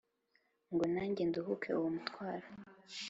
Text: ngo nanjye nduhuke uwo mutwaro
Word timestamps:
ngo 0.73 0.83
nanjye 0.93 1.21
nduhuke 1.25 1.69
uwo 1.77 1.89
mutwaro 1.95 2.47